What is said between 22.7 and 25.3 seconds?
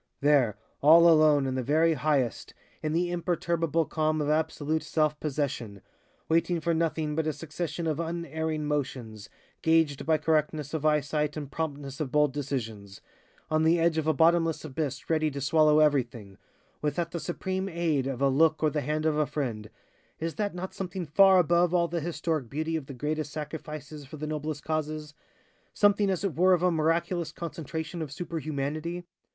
of the greatest sacrifices for the noblest causes